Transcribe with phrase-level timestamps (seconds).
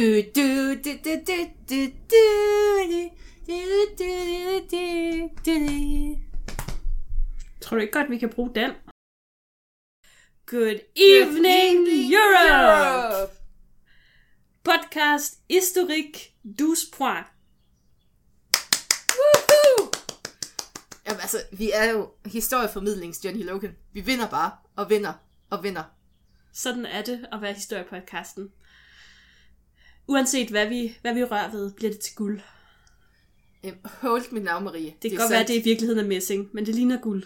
[0.00, 3.10] Du, du, du, du, du, du, du,
[3.46, 3.60] du,
[3.98, 4.12] du,
[4.70, 6.16] du, du.
[7.60, 8.70] Tror du ikke godt, vi kan bruge den?
[10.46, 13.32] Good evening, Europe!
[14.64, 17.26] Podcast historik 12 point.
[19.16, 19.90] Woohoo!
[21.06, 23.76] Jamen altså, vi er jo historieformidlings Johnny Logan.
[23.92, 25.12] Vi vinder bare, og vinder,
[25.50, 25.84] og vinder.
[26.52, 28.52] Sådan er det at være historiepodcasten.
[30.10, 32.40] Uanset hvad vi, hvad vi rører ved, bliver det til guld.
[33.64, 34.94] Øhm, Hold mit navn, Marie.
[35.02, 37.22] Det kan godt være, at det i virkeligheden er messing, men det ligner guld.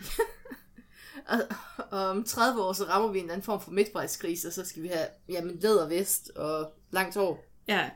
[1.28, 1.38] Og,
[1.90, 4.82] og om 30 år, så rammer vi en anden form for midtvejskrise, og så skal
[4.82, 7.44] vi have jamen, vest og langt hår.
[7.68, 7.90] Ja,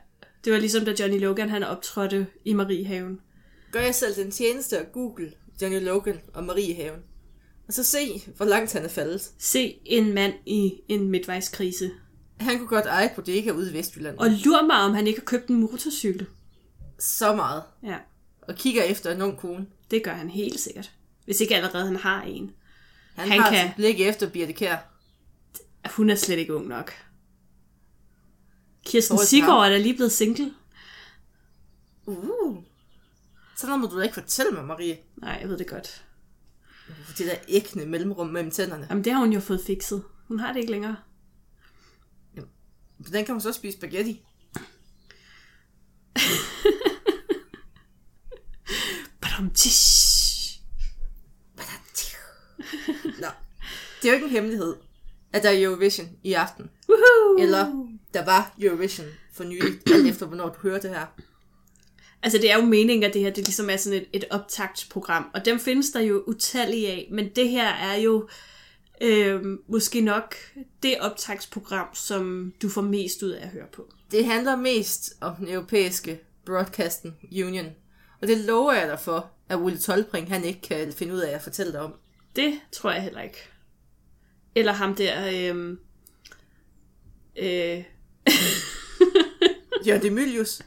[0.45, 3.21] det var ligesom da Johnny Logan han optrådte i Mariehaven.
[3.71, 6.99] Gør jeg selv den tjeneste at google Johnny Logan og Mariehaven.
[7.67, 9.31] Og så se, hvor langt han er faldet.
[9.37, 11.91] Se en mand i en midtvejskrise.
[12.39, 14.17] Han kunne godt eje bodega ude i Vestjylland.
[14.17, 16.27] Og lur mig, om han ikke har købt en motorcykel.
[16.99, 17.63] Så meget.
[17.83, 17.97] Ja,
[18.41, 19.67] Og kigger efter en ung kone.
[19.91, 20.91] det gør han helt sikkert.
[21.25, 22.51] Hvis ikke allerede han har en.
[23.15, 24.77] Han, Han har kan- sit blik efter Birte Kjær.
[25.95, 26.91] Hun er slet ikke ung nok.
[28.85, 29.57] Kirsten ham.
[29.65, 30.53] er da lige blevet single.
[32.05, 32.57] Uh.
[33.57, 34.97] Sådan noget må du da ikke fortælle mig, Marie.
[35.17, 36.05] Nej, jeg ved det godt.
[37.17, 38.87] Det der ægne mellemrum mellem tænderne.
[38.89, 40.03] Jamen, det har hun jo fået fikset.
[40.27, 40.95] Hun har det ikke længere.
[42.99, 44.23] Hvordan kan man så spise spaghetti?
[49.21, 50.09] Badum, tish.
[53.19, 53.27] Nå.
[54.01, 54.75] Det er jo ikke en hemmelighed,
[55.33, 56.69] at der er Eurovision i aften.
[56.89, 57.43] Woohoo!
[57.43, 61.05] Eller der var Eurovision for nylig, alt efter hvornår du hører det her.
[62.23, 65.31] Altså, det er jo meningen, at det her det ligesom er sådan et, et optagtsprogram,
[65.33, 68.29] og dem findes der jo utallige af, men det her er jo
[69.01, 70.35] øh, måske nok
[70.83, 73.93] det optagtsprogram, som du får mest ud af at høre på.
[74.11, 77.15] Det handler mest om den europæiske Broadcasting
[77.45, 77.67] Union.
[78.21, 81.35] Og det lover jeg dig for, at Ulle Tolbring han ikke kan finde ud af
[81.35, 81.93] at fortælle dig om.
[82.35, 83.37] Det tror jeg heller ikke.
[84.55, 85.27] Eller ham der...
[85.53, 85.77] Øh,
[87.37, 87.83] øh,
[89.85, 90.61] Ja, det er Mylius.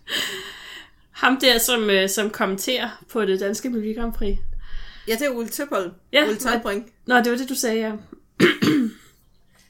[1.22, 4.38] ham der, som, øh, som kommenterer på det danske Melodi Grand Prix.
[5.08, 5.92] Ja, det er Ulle Tøbold.
[6.12, 6.92] Ja, Ulle Tolbring.
[7.06, 7.92] Nå, det var det, du sagde, ja.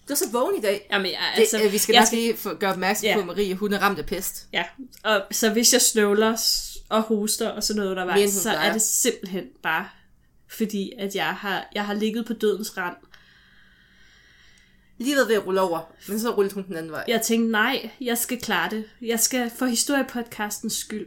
[0.08, 0.88] Du er så vågen i dag.
[0.92, 3.14] Jamen, jeg, Det, altså, øh, vi skal jeg nok lige få, gøre opmærksom Ja.
[3.14, 4.48] på, at Marie hun er ramt af pest.
[4.52, 4.64] Ja,
[5.04, 6.36] og så hvis jeg snøvler
[6.88, 9.88] og hoster og sådan noget undervejs, så er det simpelthen bare
[10.48, 12.96] fordi, at jeg har, jeg har ligget på dødens rand.
[14.98, 17.04] Lige ved at rulle over, men så rullede hun den anden vej.
[17.08, 18.84] Jeg tænkte, nej, jeg skal klare det.
[19.02, 21.06] Jeg skal for historiepodcastens skyld.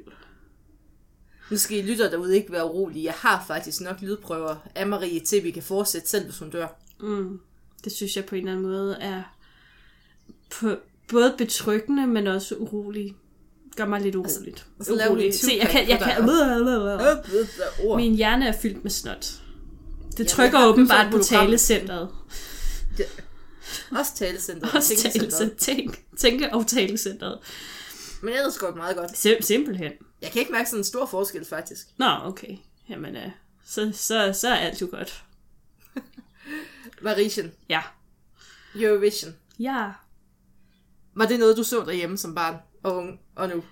[1.52, 3.06] Nu skal I lytter derude ikke være urolige.
[3.06, 6.68] Jeg har faktisk nok lydprøver af Marie til, vi kan fortsætte selv, hvis hun dør.
[7.00, 7.40] Mm,
[7.86, 9.24] det synes jeg på en eller anden måde er
[10.50, 10.76] på,
[11.08, 13.16] både betryggende, men også urolig.
[13.76, 14.66] Gør mig lidt uroligt.
[14.80, 16.30] og så laver du en Se, jeg kan, jeg kan,
[17.90, 17.96] Øh.
[17.96, 19.28] Min hjerne er fyldt med snot.
[20.18, 21.48] Det trykker har åbenbart på pludselig et hologram.
[21.48, 22.10] talecenteret.
[23.92, 24.68] Også talecenter.
[24.76, 27.40] Også talelse, tænk, tænke- og talecenteret.
[28.22, 29.12] Men ellers går det meget godt.
[29.12, 29.92] Sim- simpelthen.
[30.22, 31.88] Jeg kan ikke mærke sådan en stor forskel, faktisk.
[31.98, 32.58] Nå, okay.
[32.90, 33.30] Jamen, øh,
[33.66, 35.24] så, så, så er alt jo godt.
[37.02, 37.52] Variation.
[37.70, 37.82] Ja.
[38.76, 39.36] Eurovision.
[39.60, 39.92] Ja.
[41.16, 43.64] Var det noget, du så derhjemme som barn og ung og nu?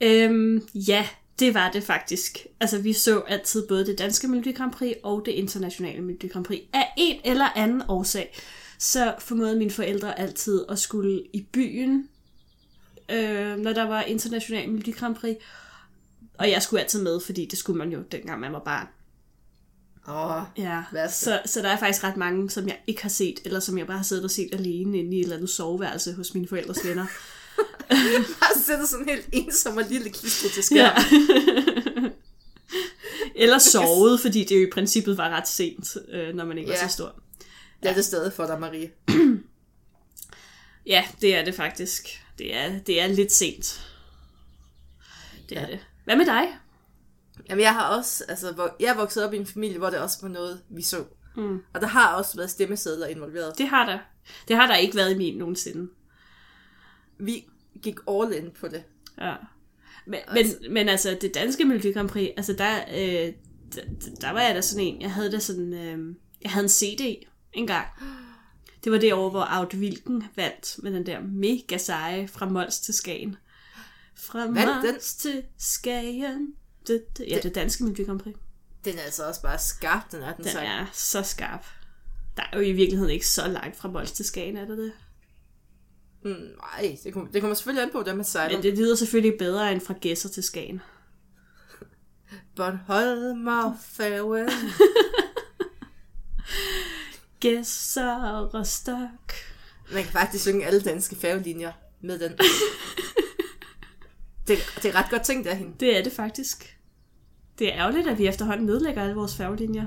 [0.00, 2.46] Øhm, ja, det var det faktisk.
[2.60, 6.44] Altså, vi så altid både det danske Melodi Grand Prix og det internationale Melodi Grand
[6.44, 6.60] Prix.
[6.72, 8.34] Af en eller anden årsag,
[8.78, 12.08] så formåede mine forældre altid at skulle i byen,
[13.08, 15.36] øh, når der var international Melodi Grand Prix.
[16.38, 18.86] Og jeg skulle altid med, fordi det skulle man jo, dengang man var barn.
[20.08, 21.24] Oh, Ja, Værste.
[21.24, 23.86] så, så der er faktisk ret mange, som jeg ikke har set, eller som jeg
[23.86, 26.84] bare har siddet og set alene inde i et eller andet soveværelse hos mine forældres
[26.84, 27.06] venner.
[28.40, 30.96] bare sætter sådan helt ensom og lille klistret til skærm.
[30.96, 32.10] Ja.
[33.44, 36.80] eller sovet, fordi det jo i princippet var ret sent, øh, når man ikke Ja.
[36.82, 37.14] var så stor.
[37.82, 38.90] Det er det stadig for dig, Marie.
[40.86, 42.22] Ja, det er det faktisk.
[42.38, 43.88] Det er, det er lidt sent.
[45.48, 45.66] Det er Ja.
[45.66, 45.78] det.
[46.04, 46.48] Hvad med dig?
[47.48, 50.28] Jamen, jeg har også, altså, jeg vokset op i en familie, hvor det også var
[50.28, 51.04] noget, vi så.
[51.36, 51.58] Mm.
[51.74, 53.58] Og der har også været stemmesedler involveret.
[53.58, 53.98] Det har der.
[54.48, 55.90] Det har der ikke været i min nogensinde.
[57.18, 57.44] Vi
[57.82, 58.84] gik all in på det.
[59.20, 59.34] Ja.
[60.06, 63.32] Men, Altså- men, men altså, det danske Melodi Grand Prix, altså der, øh,
[63.74, 63.82] der,
[64.20, 67.24] der var jeg da sådan en, jeg havde da sådan, øh, jeg havde en CD
[67.52, 67.86] engang.
[68.84, 72.80] Det var det år, hvor Aud Wilken vandt med den der mega seje fra Mols
[72.80, 73.36] til Skagen.
[74.16, 74.46] Fra?
[74.46, 76.54] Mols til Skagen.
[76.86, 78.36] Det, det, ja, det danske Melodi Grand Prix.
[78.84, 80.66] Den er altså også bare skarp, den er den, Den sang.
[80.66, 81.66] er så skarp.
[82.36, 84.92] Der er jo i virkeligheden ikke så langt fra Mols til Skagen, er der det?
[86.24, 88.56] Mm, nej, det, kom, det kommer selvfølgelig an på, hvordan man sejler.
[88.56, 90.80] Men det lyder selvfølgelig bedre end fra Gæsser til Skagen.
[92.56, 94.48] Bornholm og Færøen.
[97.40, 99.34] Gæsser og Rostock.
[99.92, 102.32] Man kan faktisk synge alle danske færgelinjer med den.
[104.48, 105.72] det, det er ret godt tænkt af hende.
[105.80, 106.78] Det er det faktisk.
[107.58, 109.86] Det er ærgerligt, at vi efterhånden nedlægger alle vores færgelinjer.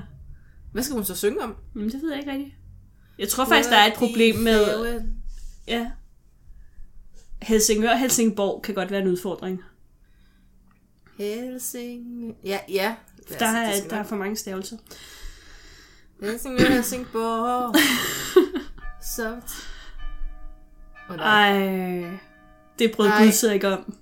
[0.72, 1.56] Hvad skal hun så synge om?
[1.74, 2.54] Men det ved jeg ikke rigtigt.
[3.18, 5.02] Jeg tror faktisk, der er et problem med...
[5.68, 5.90] Ja.
[7.42, 9.62] Helsingør og Helsingborg kan godt være en udfordring.
[11.18, 12.34] Helsing...
[12.44, 12.94] Ja, ja.
[13.28, 14.76] Der det er, der er for mange stavelser.
[16.22, 17.74] Helsingør, Helsingborg.
[19.16, 19.40] Så...
[21.10, 21.50] Oh, nej.
[21.50, 22.18] Ej,
[22.78, 23.10] det brød.
[23.18, 23.96] Gud sig ikke om.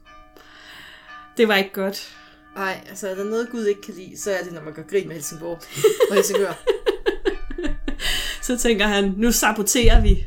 [1.36, 2.16] Det var ikke godt.
[2.56, 4.82] Ej, altså er der noget Gud ikke kan lide, så er det, når man gør
[4.82, 5.62] grin med Helsingborg
[6.10, 6.52] og Helsingør.
[8.42, 10.26] Så tænker han, nu saboterer vi.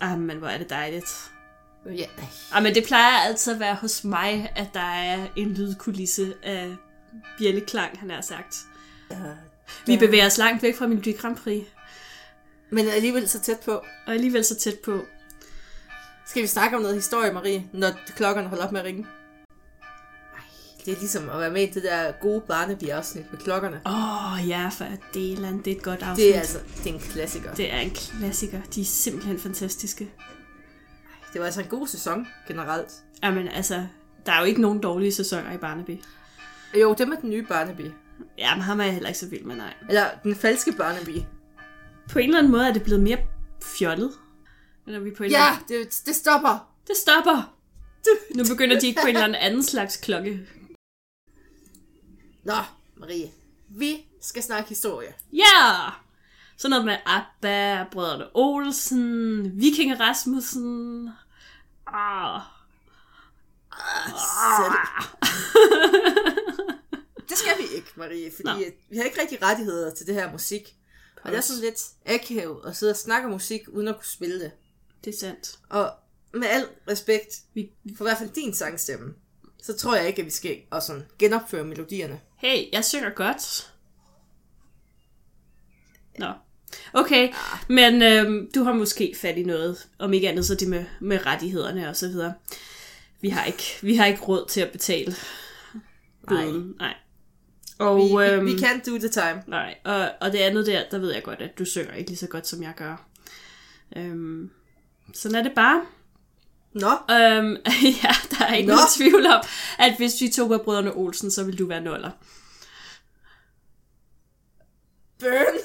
[0.00, 1.30] Ej, men hvor er det dejligt.
[1.86, 2.06] ja,
[2.52, 6.76] Ej, men det plejer altid at være hos mig, at der er en lydkulisse af
[7.38, 8.56] bjælleklang, han har sagt.
[9.86, 11.62] Vi bevæger os langt væk fra Melodi Grand Prix,
[12.70, 13.72] men alligevel så tæt på.
[14.06, 15.04] og alligevel så tæt på.
[16.26, 19.06] Skal vi snakke om noget historie, Marie, når klokkerne holder op med at ringe?
[20.34, 20.40] Ej,
[20.84, 23.80] det er ligesom at være med i det der gode Barnaby-afsnit med klokkerne.
[23.86, 24.84] Åh, oh, ja, for
[25.14, 26.26] Delan, det er et godt afsnit.
[26.26, 27.54] Det er altså det er en klassiker.
[27.54, 28.60] det er en klassiker.
[28.74, 30.10] De er simpelthen fantastiske.
[31.32, 32.88] Det var altså en god sæson generelt.
[33.22, 33.86] Jamen, altså,
[34.26, 35.98] der er jo ikke nogen dårlige sæsoner i Barnaby.
[36.80, 37.90] Jo, det med den nye Barnaby.
[38.38, 39.74] Jamen, ham er jeg heller ikke så vild med, nej.
[39.88, 41.18] Eller den falske Barnaby.
[42.12, 43.18] På en eller anden måde er det blevet mere
[43.78, 44.10] fjollet.
[44.86, 45.68] Når vi på en eller Ja, anden...
[45.68, 46.70] det, det stopper.
[46.86, 47.54] Det stopper!
[48.34, 50.48] Nu begynder de ikke på en eller anden slags klokke.
[52.44, 52.54] Nå,
[52.96, 53.30] Marie.
[53.68, 55.14] Vi skal snakke historie.
[55.32, 55.38] Ja!
[55.38, 55.92] Yeah!
[56.56, 61.08] Sådan noget med Abba, Brødrene Olsen, Viking Rasmussen.
[61.86, 62.40] Ah.
[64.60, 64.72] Selv.
[67.28, 68.64] det skal vi ikke, Marie, fordi Nå.
[68.90, 70.76] vi har ikke rigtig rettigheder til det her musik.
[71.22, 74.40] Og det er sådan lidt akavet at sidde og snakke musik, uden at kunne spille
[74.40, 74.50] det.
[75.04, 75.58] Det er sandt.
[75.68, 75.90] Og
[76.34, 77.70] med al respekt, Vi...
[77.96, 79.14] for i hvert fald din sangstemme,
[79.62, 82.20] så tror jeg ikke, at vi skal og sådan genopføre melodierne.
[82.36, 83.72] Hey, jeg synger godt.
[86.18, 86.32] Nå.
[86.92, 87.32] Okay,
[87.68, 91.26] men øhm, du har måske fat i noget, om ikke andet så det med, med
[91.26, 92.34] rettighederne og så videre.
[93.20, 95.14] Vi har ikke, vi har ikke råd til at betale
[96.28, 96.74] bøden.
[96.78, 96.94] Nej.
[97.78, 99.42] Og, Vi, øhm, vi, vi can't do the time.
[99.46, 102.18] Nej, og, og det andet der, der ved jeg godt, at du synger ikke lige
[102.18, 103.08] så godt, som jeg gør.
[103.96, 104.50] Øhm,
[105.12, 105.86] sådan er det bare.
[106.72, 107.56] Nå, Øhm,
[108.02, 108.74] ja, der er ikke Nå.
[108.74, 109.42] nogen tvivl om,
[109.78, 112.10] at hvis vi tog på brødrene Olsen, så ville du være nuller.
[115.18, 115.58] burn.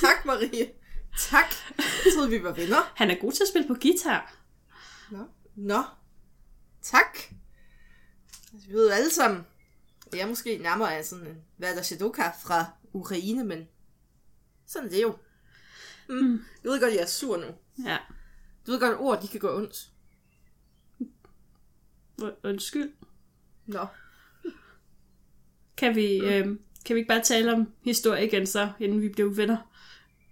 [0.00, 0.70] tak, Marie.
[1.18, 1.54] Tak.
[1.78, 2.92] Jeg troede, vi var venner.
[2.96, 4.34] Han er god til at spille på guitar.
[5.10, 5.18] Nå.
[5.56, 5.82] Nå.
[6.82, 7.18] Tak.
[8.52, 9.46] Altså, vi ved alle sammen,
[10.14, 13.68] jeg måske nærmere er sådan en Werder Shadoka fra Ukraine, men
[14.66, 15.16] sådan er det jo.
[16.08, 16.32] Mm.
[16.64, 17.46] Jeg ved godt, at jeg er sur nu.
[17.88, 17.96] Ja,
[18.66, 19.90] Du ved godt, at ord, de kan gå ondt.
[22.44, 22.92] Undskyld.
[23.66, 23.86] Nå.
[25.76, 29.36] Kan vi, øhm, kan vi ikke bare tale om historie igen så, inden vi blev
[29.36, 29.72] venner?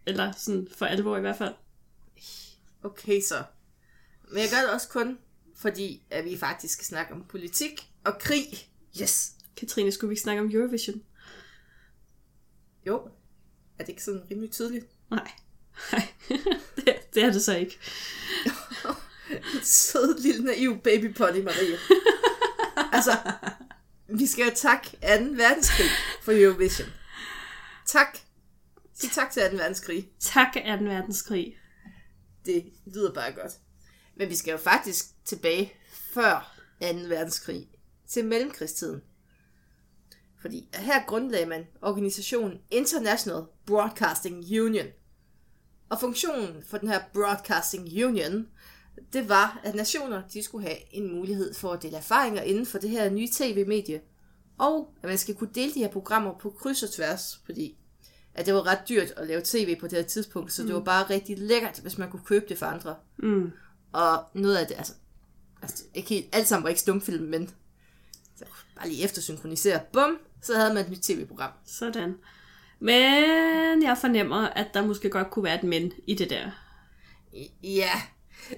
[0.06, 1.54] Eller sådan for alvor i hvert fald.
[2.82, 3.44] Okay så.
[4.28, 5.18] Men jeg gør det også kun,
[5.56, 8.46] fordi at vi faktisk skal snakke om politik og krig.
[9.02, 9.32] Yes.
[9.56, 11.02] Katrine, skulle vi ikke snakke om Eurovision?
[12.86, 13.10] Jo.
[13.78, 14.86] Er det ikke sådan rimelig tydeligt?
[15.10, 15.30] Nej.
[15.92, 16.08] Nej,
[16.76, 17.78] det, det er det så ikke.
[19.62, 21.78] Sød lille naiv baby pony Marie.
[22.96, 23.18] altså,
[24.08, 24.98] vi skal jo takke 2.
[25.34, 25.88] verdenskrig
[26.22, 26.88] for Eurovision.
[27.86, 28.18] Tak.
[28.94, 29.56] Sig tak til 2.
[29.56, 30.10] verdenskrig.
[30.20, 30.60] Tak 2.
[30.84, 31.56] verdenskrig.
[32.46, 33.52] Det lyder bare godt.
[34.16, 36.86] Men vi skal jo faktisk tilbage før 2.
[36.86, 37.68] verdenskrig
[38.08, 39.02] til mellemkrigstiden.
[40.40, 44.86] Fordi her grundlagde man organisationen International Broadcasting Union.
[45.90, 48.48] Og funktionen for den her Broadcasting Union,
[49.12, 52.78] det var, at nationer de skulle have en mulighed for at dele erfaringer inden for
[52.78, 54.00] det her nye tv-medie.
[54.58, 57.76] Og at man skal kunne dele de her programmer på kryds og tværs, fordi
[58.34, 60.80] at det var ret dyrt at lave tv på det her tidspunkt, så det var
[60.80, 62.96] bare rigtig lækkert, hvis man kunne købe det for andre.
[63.18, 63.50] Mm.
[63.92, 64.92] Og noget af det, altså,
[65.62, 67.50] altså ikke helt, alt sammen var ikke stumfilm, men
[68.36, 68.44] så
[68.76, 71.50] bare lige eftersynkronisere, bum, så havde man et nyt tv-program.
[71.66, 72.14] Sådan.
[72.80, 76.50] Men jeg fornemmer, at der måske godt kunne være et men i det der.
[77.62, 77.90] Ja,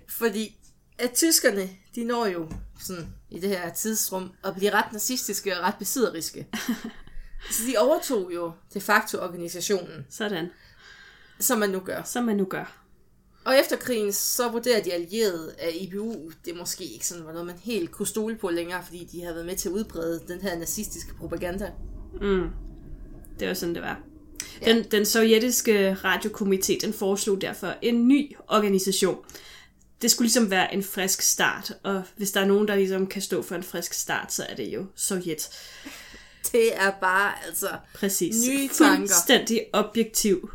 [0.09, 0.57] fordi
[0.99, 2.49] at tyskerne, de når jo
[2.81, 6.47] sådan i det her tidsrum at blive ret nazistiske og ret besidderiske.
[7.53, 10.51] så de overtog jo de facto organisationen, Sådan.
[11.39, 12.03] som man nu gør.
[12.03, 12.79] Som man nu gør.
[13.45, 17.47] Og efter krigen, så vurderer de allierede, at IBU, det måske ikke sådan var noget,
[17.47, 20.41] man helt kunne stole på længere, fordi de havde været med til at udbrede den
[20.41, 21.73] her nazistiske propaganda.
[22.21, 22.49] Mm.
[23.39, 24.12] Det var sådan, det var.
[24.65, 29.19] Den, den sovjetiske radiokomité, den foreslog derfor en ny organisation.
[30.03, 33.23] Det skulle ligesom være en frisk start, og hvis der er nogen, der ligesom kan
[33.23, 35.49] stå for en frisk start, så er det jo Sovjet.
[36.53, 38.49] Det er bare, altså, Præcis.
[38.49, 38.97] Nye tanker.
[38.97, 40.51] Fuldstændig objektiv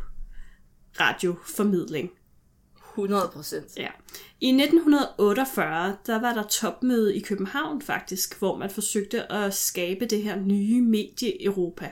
[1.00, 2.10] radioformidling.
[2.98, 3.66] 100 procent.
[3.76, 3.88] Ja.
[4.40, 10.22] I 1948, der var der topmøde i København faktisk, hvor man forsøgte at skabe det
[10.22, 11.90] her nye medie-Europa.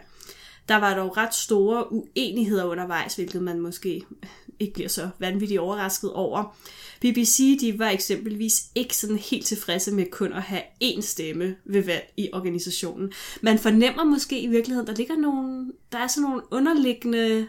[0.68, 4.28] Der var dog ret store uenigheder undervejs, hvilket man måske øh,
[4.60, 6.56] ikke bliver så vanvittigt overrasket over.
[7.00, 11.82] BBC de var eksempelvis ikke sådan helt tilfredse med kun at have én stemme ved
[11.82, 13.12] valg i organisationen.
[13.40, 17.48] Man fornemmer måske i virkeligheden, der ligger nogle, der er sådan nogle underliggende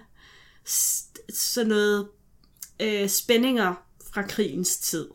[1.34, 2.08] sådan noget
[2.80, 3.74] øh, spændinger
[4.14, 5.08] fra krigens tid.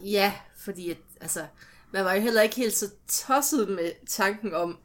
[0.00, 1.46] Ja, fordi at, altså,
[1.92, 4.78] man var jo heller ikke helt så tosset med tanken om,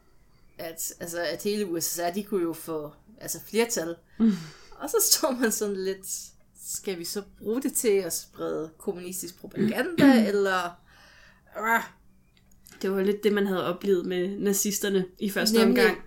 [0.58, 3.96] at, altså, at hele USSR, de kunne jo få altså, flertal.
[4.18, 4.32] Mm.
[4.80, 6.06] Og så står man sådan lidt,
[6.66, 10.70] skal vi så bruge det til at sprede kommunistisk propaganda, eller...
[12.82, 15.84] Det var lidt det, man havde oplevet med nazisterne i første Nemlig.
[15.84, 16.02] omgang.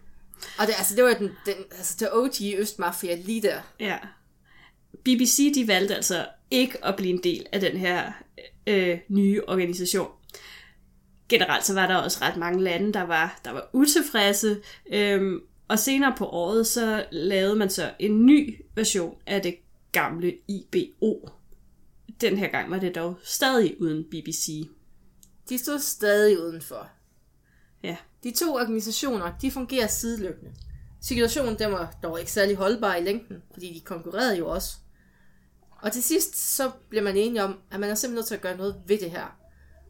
[0.59, 3.61] Og det, altså, det var den, den altså, det OG Østmafia lige der.
[3.79, 3.97] Ja.
[5.03, 8.11] BBC de valgte altså ikke at blive en del af den her
[8.67, 10.07] øh, nye organisation.
[11.29, 14.57] Generelt så var der også ret mange lande, der var, der var utilfredse,
[14.91, 19.55] øhm, og senere på året så lavede man så en ny version af det
[19.91, 21.29] gamle IBO.
[22.21, 24.69] Den her gang var det dog stadig uden BBC.
[25.49, 26.89] De stod stadig udenfor.
[27.83, 30.51] Ja, De to organisationer, de fungerer sideløbende.
[31.01, 34.77] Situationen den var dog ikke særlig holdbar i længden, fordi de konkurrerede jo også.
[35.81, 38.41] Og til sidst så bliver man enige om, at man er simpelthen nødt til at
[38.41, 39.37] gøre noget ved det her.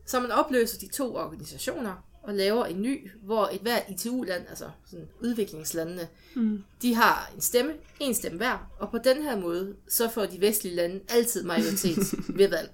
[0.05, 4.69] Så man opløser de to organisationer og laver en ny, hvor et hvert ITU-land, altså
[4.85, 6.63] sådan udviklingslandene, mm.
[6.81, 10.41] de har en stemme, en stemme hver, og på den her måde, så får de
[10.41, 11.97] vestlige lande altid majoritet
[12.39, 12.69] ved valg.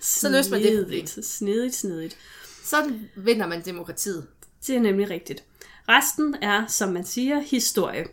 [0.00, 1.06] Så løser man det problem.
[1.06, 2.16] Snedigt, snedigt.
[2.64, 4.26] Sådan vinder man demokratiet.
[4.66, 5.44] Det er nemlig rigtigt.
[5.88, 8.04] Resten er, som man siger, historie.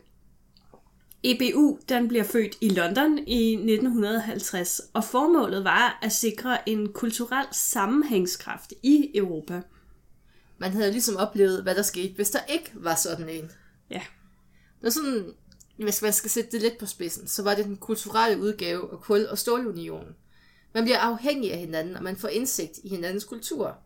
[1.23, 7.45] EBU den bliver født i London i 1950, og formålet var at sikre en kulturel
[7.51, 9.61] sammenhængskraft i Europa.
[10.57, 13.51] Man havde ligesom oplevet, hvad der skete, hvis der ikke var sådan en.
[13.89, 14.01] Ja,
[14.75, 15.33] Det var sådan,
[15.77, 18.99] hvis man skal sætte det lidt på spidsen, så var det den kulturelle udgave af
[19.01, 20.15] kul- og stålunionen.
[20.73, 23.77] Man bliver afhængig af hinanden, og man får indsigt i hinandens kultur.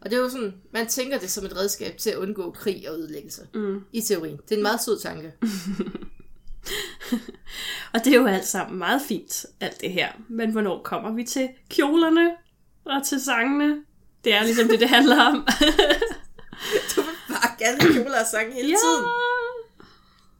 [0.00, 2.90] Og det er jo sådan, man tænker det som et redskab til at undgå krig
[2.90, 3.48] og ødelæggelse.
[3.54, 3.80] Mm.
[3.92, 4.36] I teorien.
[4.36, 5.32] Det er en meget sød tanke.
[7.94, 10.12] og det er jo alt sammen meget fint, alt det her.
[10.28, 12.30] Men hvornår kommer vi til kjolerne
[12.84, 13.84] og til sangene?
[14.24, 15.34] Det er ligesom det, det handler om.
[16.96, 18.76] du vil bare gerne kjoler og sange hele ja!
[18.76, 19.04] tiden.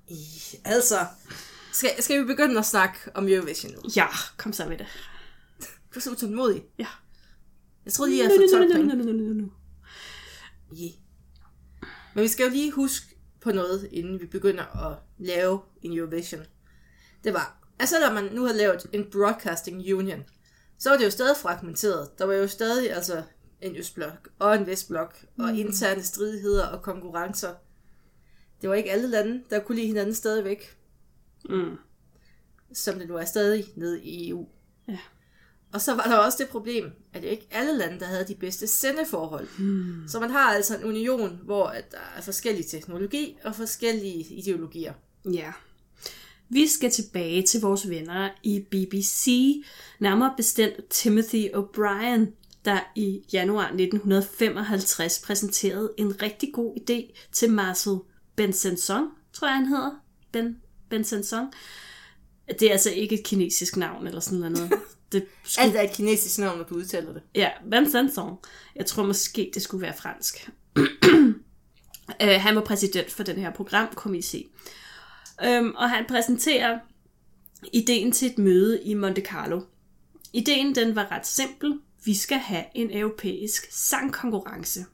[0.09, 0.17] I,
[0.65, 1.07] altså,
[1.73, 3.81] skal, skal vi begynde at snakke om Eurovision nu?
[3.97, 4.07] Ja,
[4.37, 4.87] kom så med det.
[5.95, 6.63] Du er så utålmodig.
[6.79, 6.87] Ja.
[7.85, 9.53] Jeg troede lige, jeg havde fået nu, 12 nu, point.
[10.83, 10.93] Yeah.
[12.15, 13.07] Men vi skal jo lige huske
[13.41, 16.43] på noget, inden vi begynder at lave en Eurovision.
[17.25, 20.25] Det var, at selvom man nu har lavet en broadcasting union,
[20.79, 22.19] så var det jo stadig fragmenteret.
[22.19, 23.23] Der var jo stadig altså
[23.61, 27.55] en østblok og en vestblok, og interne stridigheder og konkurrencer.
[28.63, 30.75] Det var ikke alle lande, der kunne lide hinanden stadigvæk,
[31.49, 31.77] Mm.
[32.73, 34.49] som det nu er stadig nede i EU.
[34.89, 34.99] Ja.
[35.73, 38.35] Og så var der også det problem, at det ikke alle lande, der havde de
[38.35, 39.49] bedste sendeforhold.
[39.59, 40.09] Hmm.
[40.09, 44.95] Så man har altså en union, hvor der er forskellig teknologi og forskellige ideologier.
[45.33, 45.53] Ja.
[46.49, 49.27] Vi skal tilbage til vores venner i BBC,
[49.99, 52.27] nærmere bestemt Timothy O'Brien,
[52.65, 57.99] der i januar 1955 præsenterede en rigtig god idé til Marcel
[58.37, 59.91] Bensenson, tror jeg han hedder.
[60.33, 60.57] Ben,
[60.91, 61.47] Bensenson.
[62.61, 64.73] Det er altså ikke et kinesisk navn eller sådan noget.
[65.13, 67.23] Det skulle, Alt er et kinesisk navn, når du udtaler det.
[67.35, 68.37] ja, Bensenson.
[68.77, 70.51] Jeg tror måske, det skulle være fransk.
[70.77, 70.85] uh,
[72.47, 74.49] han var præsident for den her programkomité.
[75.47, 76.79] Um, og han præsenterer
[77.73, 79.61] ideen til et møde i Monte Carlo.
[80.33, 81.79] Ideen den var ret simpel.
[82.05, 84.87] Vi skal have en europæisk sangkonkurrence.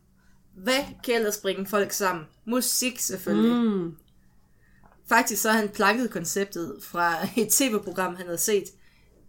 [0.56, 2.24] Hvad kan ellers bringe folk sammen?
[2.44, 3.56] Musik selvfølgelig.
[3.56, 3.96] Mm.
[5.08, 8.64] Faktisk så har han plakket konceptet fra et tv-program, han havde set.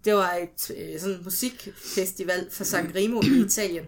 [0.06, 3.86] Det var et øh, sådan musikfestival for San Remo i Italien.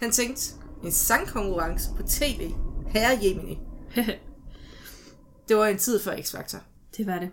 [0.00, 0.54] Han tænkte,
[0.84, 2.50] en sangkonkurrence på tv?
[2.86, 3.58] Herre Jemini.
[5.48, 6.58] Det var en tid før X-Factor.
[6.96, 7.30] det var det.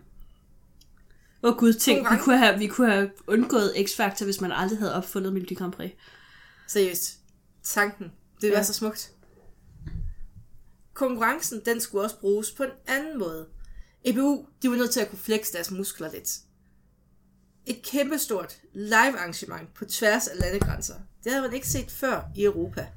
[1.43, 4.79] Åh oh, gud, tænk, vi kunne, have, vi kunne have undgået X-Factor, hvis man aldrig
[4.79, 5.91] havde opfundet Melodi Grand Prix.
[6.67, 7.17] Seriøst.
[7.63, 8.11] Tanken.
[8.41, 8.55] Det Ja.
[8.57, 9.11] var så smukt.
[10.93, 13.47] Konkurrencen, den skulle også bruges på en anden måde.
[14.05, 16.29] EBU, de var nødt til at kunne flexe deres muskler lidt.
[17.65, 20.95] Et kæmpestort live arrangement på tværs af landegrænser.
[21.23, 22.87] Det havde man ikke set før i Europa.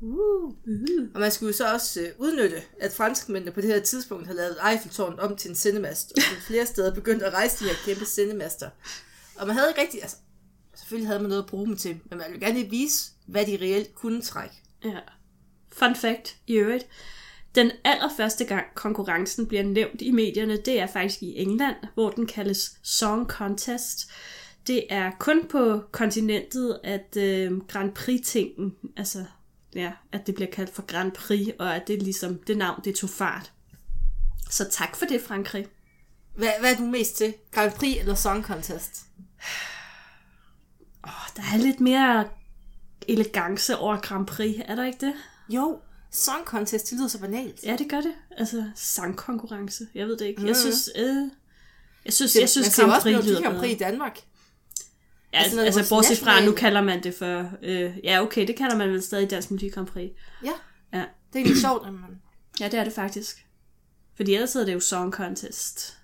[0.00, 1.08] Uh, uh.
[1.14, 4.36] Og man skulle jo så også øh, udnytte, at franskmændene på det her tidspunkt havde
[4.36, 8.04] lavet Eiffeltårnet om til en sendemast, og flere steder begyndte at rejse de her kæmpe
[8.04, 8.70] sendemaster.
[9.36, 10.16] Og man havde ikke rigtig, altså,
[10.74, 13.58] selvfølgelig havde man noget at bruge dem til, men man ville gerne vise, hvad de
[13.60, 14.54] reelt kunne trække.
[14.84, 14.98] Ja.
[15.72, 16.86] Fun fact i øvrigt.
[17.54, 22.26] Den allerførste gang konkurrencen bliver nævnt i medierne, det er faktisk i England, hvor den
[22.26, 24.10] kaldes Song Contest.
[24.66, 29.24] Det er kun på kontinentet, at øh, Grand Prix-tingen, altså
[29.74, 32.94] ja, at det bliver kaldt for Grand Prix, og at det ligesom, det navn, det
[32.94, 33.52] tog fart.
[34.50, 35.66] Så tak for det, Frankrig.
[36.36, 37.34] Hvad, hvad er du mest til?
[37.52, 39.02] Grand Prix eller Song Contest?
[41.02, 42.28] Oh, der er lidt mere
[43.08, 45.14] elegance over Grand Prix, er der ikke det?
[45.48, 45.80] Jo,
[46.12, 47.62] Song Contest, det lyder så banalt.
[47.64, 48.12] Ja, det gør det.
[48.36, 49.86] Altså, sangkonkurrence.
[49.94, 50.40] Jeg ved det ikke.
[50.40, 50.54] Jeg Mhm.
[50.54, 51.16] synes, øh,
[52.04, 54.18] jeg synes, Det, jeg synes Grand Prix lyder Grand Prix i Danmark.
[55.32, 57.50] Ja, altså, altså, altså bortset fra, nu kalder man det for...
[57.62, 60.10] Øh, ja, okay, det kalder man vel stadig Dansk Melodi Grand Prix.
[60.44, 60.52] Ja,
[60.92, 61.04] Ja.
[61.32, 62.20] det er lidt sjovt, at man...
[62.60, 63.46] ja, det er det faktisk.
[64.16, 65.96] Fordi ellers hedder det jo Song Contest.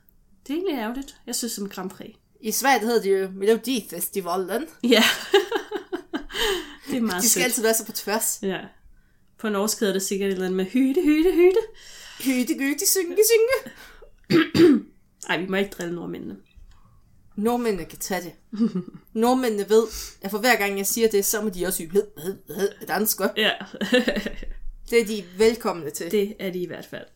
[0.47, 1.17] Det er egentlig ærgerligt.
[1.27, 2.11] Jeg synes som Grand Prix.
[2.41, 4.67] I Sverige hedder det jo Melodifestivalen.
[4.83, 5.03] Ja.
[6.91, 7.45] det er meget De skal sødt.
[7.45, 8.39] altid være så på tværs.
[8.43, 8.59] Ja.
[9.39, 11.61] På norsk hedder det sikkert et eller andet med hytte, hytte, hytte.
[12.21, 13.73] Hytte, gytte, synge, synge.
[15.29, 16.37] Ej, vi må ikke drille nordmændene.
[17.37, 18.33] Nordmændene kan tage det.
[19.13, 19.87] Nordmændene ved,
[20.21, 22.03] at for hver gang jeg siger det, så må de også ybe
[22.89, 23.29] dansker.
[23.37, 23.53] Ja,
[24.91, 26.05] Det er de velkomne til.
[26.05, 26.13] Det.
[26.13, 27.07] det er de i hvert fald.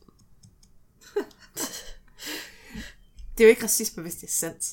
[3.38, 4.66] det er jo ikke racisme, hvis det er sandt.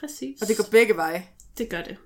[0.00, 0.42] Præcis.
[0.42, 1.26] Og det går begge veje.
[1.58, 1.96] det gør det.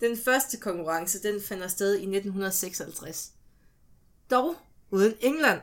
[0.00, 3.30] Den første konkurrence, den fandt sted i 1956.
[4.30, 4.56] Dog
[4.90, 5.60] uden England.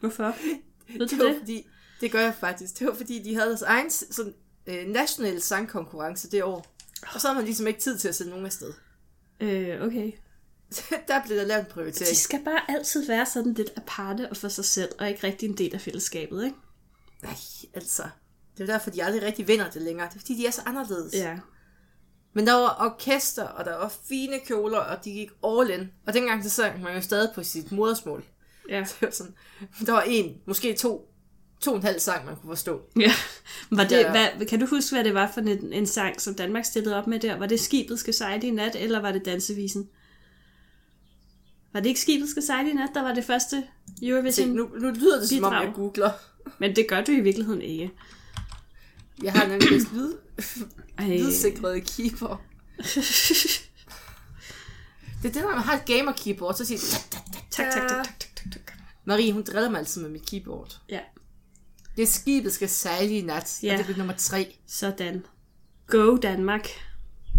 [0.00, 0.34] Hvorfor?
[0.92, 1.36] Ved Det du var det?
[1.38, 1.66] fordi,
[2.00, 2.78] det gør jeg faktisk.
[2.78, 4.34] Det var fordi, de havde deres egen sådan,
[4.66, 6.66] øh, national sangkonkurrence det år.
[7.14, 8.72] Og så havde man ligesom ikke tid til at sende nogen afsted.
[9.40, 10.12] Øh, okay.
[11.08, 12.16] der blev der lavet en De prioritering.
[12.16, 15.58] skal bare altid være sådan lidt aparte og for sig selv, og ikke rigtig en
[15.58, 16.56] del af fællesskabet, ikke?
[17.22, 17.34] Nej,
[17.74, 18.02] altså.
[18.58, 20.08] Det er derfor, de aldrig rigtig vinder det længere.
[20.08, 21.14] Det er fordi, de er så anderledes.
[21.14, 21.38] Ja.
[22.32, 25.92] Men der var orkester, og der var fine kjoler, og de gik all in.
[26.06, 28.24] Og dengang så sang man jo stadig på sit modersmål.
[28.68, 28.86] Ja.
[29.00, 29.34] Var sådan,
[29.86, 31.09] der var en, måske to,
[31.60, 32.80] to og en halv sang, man kunne forstå.
[32.96, 33.12] ja.
[33.70, 34.10] Var det, Ja.
[34.36, 37.06] hvad, kan du huske, hvad det var for en, en sang, som Danmark stillede op
[37.06, 37.36] med der?
[37.38, 39.88] Var det Skibet skal sejle i nat, eller var det Dansevisen?
[41.72, 43.62] Var det ikke Skibet skal sejle i nat, der var det første
[44.00, 44.48] Se, Eurovision?
[44.48, 45.64] nu, nu lyder det som om, Bidrag.
[45.66, 46.10] jeg googler.
[46.58, 47.90] Men det gør du i virkeligheden ikke.
[49.22, 50.14] Jeg har nemlig vist lyd,
[50.98, 52.40] lydsikrede keyboard.
[55.22, 56.88] Det er det, når man har et gamer keyboard, så siger det,
[57.50, 58.72] Tak, tak, tak, tak, tak, tak, tak.
[59.04, 60.80] Marie, hun driller mig altid med mit keyboard.
[60.88, 61.00] Ja,
[61.96, 63.72] Det skibet skal sejle i nat, Ja.
[63.72, 64.56] og det blev nummer tre.
[64.66, 65.26] sådan.
[65.86, 66.68] Go Danmark.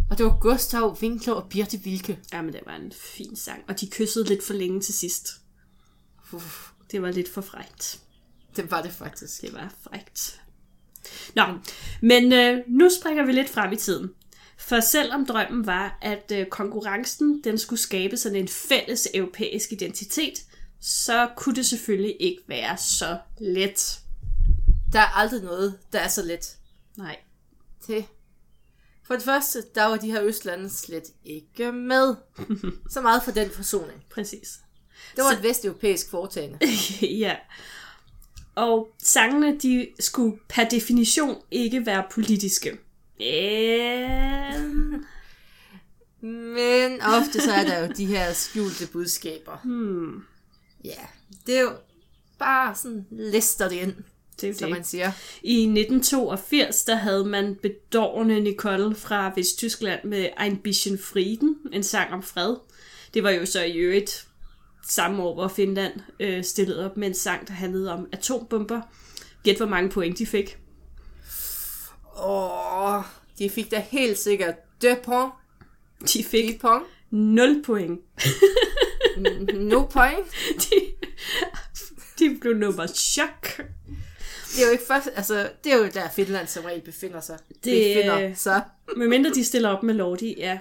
[0.10, 2.20] Og det var Gustav Winkler og Birte Wilke.
[2.34, 3.64] Jamen, det var en fin sang.
[3.68, 5.28] Og de kyssede lidt for længe til sidst.
[6.34, 8.00] Uff, Det var lidt for frægt.
[8.56, 9.42] det var det faktisk.
[9.42, 10.42] Det var frægt.
[11.36, 11.44] Nå,
[12.02, 14.10] men øh, nu springer vi lidt frem i tiden.
[14.58, 20.34] For selvom drømmen var, at øh, konkurrencen den skulle skabe sådan en fælles europæisk identitet,
[20.82, 24.00] så kunne det selvfølgelig ikke være så let.
[24.94, 26.58] Der er aldrig noget, der er så let.
[26.98, 27.18] Nej.
[27.86, 28.06] til.
[29.04, 32.16] For det første, der var de her Østlande slet ikke med.
[32.94, 34.04] Så meget for den forsoning.
[34.10, 34.60] Præcis.
[35.16, 36.60] Det var et vesteuropæisk foretagende.
[37.26, 37.36] ja.
[38.56, 42.78] Og sangene, de skulle per definition ikke være politiske.
[43.20, 45.06] Men...
[46.22, 49.58] Men ofte så er der jo de her skjulte budskaber.
[49.64, 50.24] Hmm,
[50.84, 51.06] Ja,
[51.48, 51.74] det er jo
[52.40, 53.96] bare sådan lister det ind,
[54.42, 54.78] det er som det.
[54.78, 55.12] man siger.
[55.44, 62.14] I 1982, der havde man bedårende Nicole fra Vesttyskland med Ein bisschen Frieden, en sang
[62.14, 62.56] om fred.
[63.14, 64.28] Det var jo så i øvrigt
[64.90, 68.82] samme år, hvor Finland øh, stillede op med en sang, der handlede om atombomber.
[69.44, 70.58] Gæt, hvor mange point de fik.
[72.24, 73.04] Åh,
[73.40, 76.14] de fik da helt sikkert deux points.
[76.14, 76.84] De fik Fik point.
[77.12, 78.00] 0 point.
[79.54, 80.26] No point.
[80.64, 80.76] De,
[82.20, 83.62] de blev nummer chok.
[84.56, 87.38] Det er jo ikke først, altså, det er jo der Finland som regel befinder sig.
[87.64, 88.62] Det- befinder sig.
[88.98, 90.60] Medmindre de stiller op med Lordi, ja.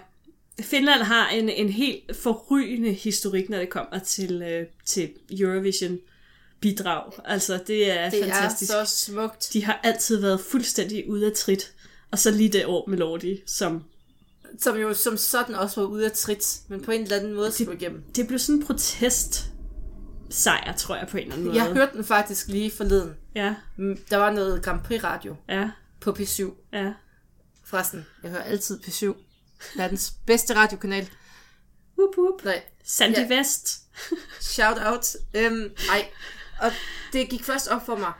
[0.60, 5.98] Finland har en, en helt forrygende historik, når det kommer til, øh, til Eurovision.
[6.60, 7.12] bidrag.
[7.24, 8.72] Altså, det er Det fantastisk.
[8.72, 9.50] er så smukt.
[9.52, 11.72] De har altid været fuldstændig ude af trit.
[12.10, 13.84] Og så lige det år med Lordi, som...
[14.58, 17.52] Som jo som sådan også var ude af trit, men på en eller anden måde
[17.52, 18.02] slog igennem.
[18.16, 19.44] Det blev sådan en protest
[20.30, 21.62] sejr, tror jeg, på en eller anden måde.
[21.62, 23.10] Jeg hørte den faktisk lige forleden.
[23.34, 26.42] Ja, Mm, Der var noget Grand Prix Radio ja, på P7.
[26.72, 26.92] ja.
[27.64, 29.06] Forresten, jeg hører altid P7.
[29.76, 31.10] Verdens bedste radiokanal.
[31.98, 32.44] Whoop, whoop.
[32.44, 33.26] Nej, Sandy Ja.
[33.36, 33.80] West.
[34.40, 35.06] shout out.
[35.34, 36.06] Øhm, ej,
[36.60, 36.72] og
[37.12, 38.12] det gik først op for mig,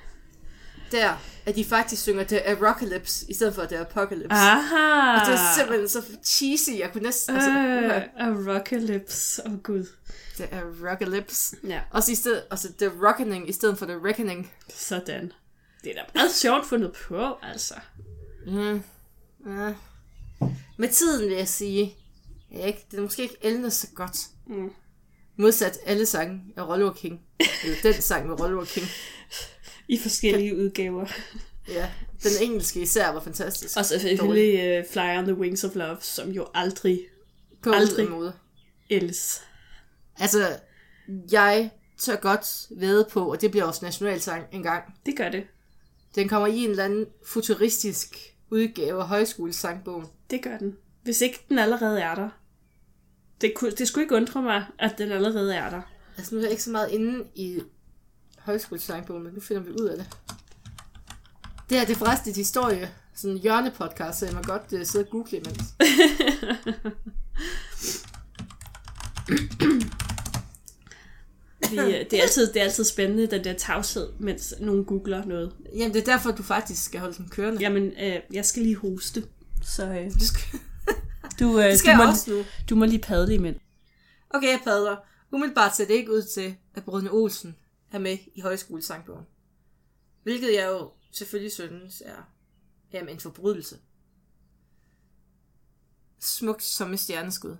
[0.93, 1.15] der,
[1.47, 4.31] at de faktisk synger The Apocalypse, i stedet for The Apocalypse.
[4.37, 5.21] Aha!
[5.21, 7.37] Og det var simpelthen så cheesy, jeg kunne næsten...
[7.37, 9.43] Altså, Øh, uh, a rockalypse.
[9.47, 9.87] Åh, oh, gud.
[10.41, 11.57] The Apocalypse.
[11.69, 14.53] Ja, Også i stedet, altså The Reckoning, i stedet for The Reckoning.
[14.75, 15.33] sådan.
[15.85, 17.75] Det er da meget sjovt fundet på, altså.
[18.47, 18.83] Mm.
[19.47, 19.75] Ja.
[20.79, 21.95] Med tiden vil jeg sige,
[22.53, 22.87] ja, ikke?
[22.91, 24.17] det er måske ikke ældet så godt.
[24.47, 24.71] Mm.
[25.37, 27.21] Modsat alle sange af Rollo King.
[27.65, 28.87] Eller den sang med Rollo King.
[29.89, 31.07] I forskellige udgaver.
[31.69, 31.91] Ja,
[32.23, 33.77] den engelske især var fantastisk.
[33.77, 37.01] Og selvfølgelig uh, Fly on the Wings of Love, som jo aldrig
[37.63, 38.11] på aldrig.
[38.11, 38.33] måde.
[38.91, 39.43] ældes.
[40.21, 40.59] Altså,
[41.33, 44.95] jeg tør godt ved på, og det bliver også nationalsang en gang.
[45.07, 45.45] Det gør det.
[46.15, 48.17] Den kommer i en eller anden futuristisk
[48.51, 50.07] udgave af højskolesangbogen.
[50.31, 50.77] Det gør den.
[51.03, 52.29] Hvis ikke den allerede er der.
[53.41, 55.83] Det, kunne, det skulle ikke undre mig, at den allerede er der.
[56.17, 57.61] Altså, nu er jeg ikke så meget inde i
[58.39, 60.17] højskolesangbogen, men nu finder vi ud af det.
[61.71, 64.83] Det her det er forresten et historie, sådan en hjørnepodcast, så jeg må godt uh,
[64.83, 65.75] sidde og google imens.
[71.71, 75.25] Vi, øh, det, er altid, det er altid spændende, den der tavshed, mens nogen googler
[75.25, 75.57] noget.
[75.75, 77.61] Jamen, det er derfor, du faktisk skal holde den kørende.
[77.61, 79.25] Jamen, øh, jeg skal lige hoste.
[79.63, 80.59] Så øh, Du skal,
[81.41, 82.45] du, øh, skal du, må, også nu.
[82.71, 83.59] du må lige padle imens.
[84.31, 84.97] Okay, jeg padler.
[85.33, 87.57] Umiddelbart ser det ikke ud til, at Brødne Olsen
[87.93, 89.25] er med i højskolesangbogen.
[90.23, 92.29] Hvilket jeg jo selvfølgelig synes er
[92.93, 93.77] jamen, en forbrydelse.
[96.21, 97.57] Smukt som et stjerneskud.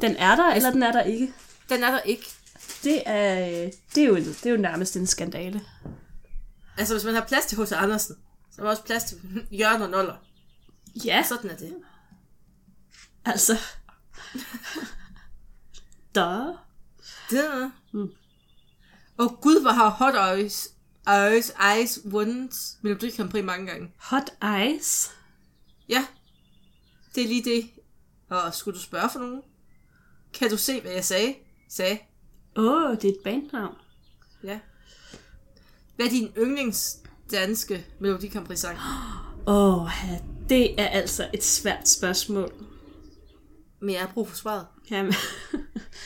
[0.00, 1.32] Den er der, eller den er der ikke?
[1.68, 2.24] Den er der ikke.
[2.84, 5.60] Det er, det er, jo, det er jo nærmest en skandale.
[6.78, 7.72] Altså, hvis man har plads til H.C.
[7.72, 8.16] Andersen,
[8.50, 10.16] så er der også plads til Jørgen og Noller.
[11.04, 11.74] Ja, Sådan er det.
[13.24, 13.58] altså.
[16.14, 16.46] Da.
[17.30, 18.08] Det mm.
[19.16, 20.68] Og gud, hvor har Hot Eyes,
[21.08, 23.92] Eyes, Eyes vundet Melodi Grand Prix mange gange.
[23.98, 25.10] Hot Eyes.
[25.88, 26.06] Ja,
[27.14, 27.70] det er lige det.
[28.30, 29.42] Og skulle du spørge for nogen?
[30.34, 31.34] Kan du se, hvad jeg sagde?
[31.68, 31.98] Sagde.
[32.56, 33.76] Åh, oh, det er et bandnavn.
[34.44, 34.60] Ja.
[35.96, 36.98] Hvad er din yndlings
[37.30, 38.78] danske Melodi Grand Prix sang?
[39.46, 39.90] Åh, oh,
[40.48, 42.52] det er altså et svært spørgsmål.
[43.80, 44.66] Men jeg har brug for svaret.
[44.90, 45.14] Jamen,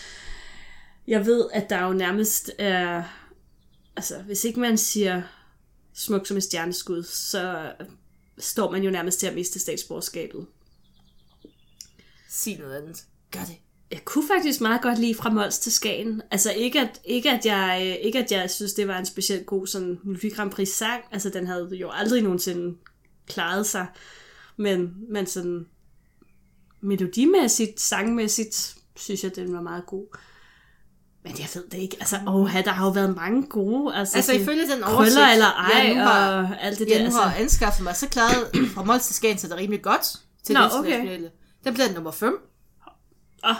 [1.07, 3.05] jeg ved, at der jo nærmest er...
[3.97, 5.23] Altså, hvis ikke man siger
[5.93, 7.73] smuk som et stjerneskud, så
[8.39, 10.47] står man jo nærmest til at miste statsborgerskabet.
[12.29, 13.05] Sig noget andet.
[13.31, 13.57] Gør det.
[14.15, 16.23] Jeg kunne faktisk meget godt lide fra Mols til Skagen.
[16.31, 19.47] Altså ikke at, ikke at, jeg, øh, ikke at jeg synes, det var en specielt
[19.47, 21.03] god sådan Melodi Grand Prix sang.
[21.13, 22.77] Altså den havde jo aldrig nogensinde
[23.27, 23.87] klaret sig.
[24.57, 25.67] Men, men sådan
[26.81, 30.17] melodimæssigt, sangmæssigt, synes jeg, den var meget god.
[31.25, 31.97] Men jeg ved det ikke.
[32.01, 33.95] Altså, åh, der har jo været mange gode.
[33.95, 36.95] Altså, Altså ifølge den oversigt, krøller eller ej, jeg nu har, og alt det jeg
[36.95, 36.99] der.
[36.99, 40.03] nu Altså, har anskaffet mig, så klarede fra Mols til Skagen sig det rimelig godt
[40.43, 41.29] til Nå, det okay.
[41.65, 42.39] Den blev nummer 5.
[43.45, 43.55] åh,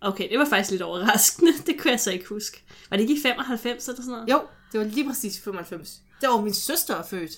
[0.00, 1.52] okay, det var faktisk lidt overraskende.
[1.66, 2.64] Det kunne jeg så ikke huske.
[2.90, 4.30] Var det ikke i 95 eller sådan noget?
[4.30, 6.02] Jo, det var lige præcis i 95.
[6.20, 7.30] Det var min søster er født.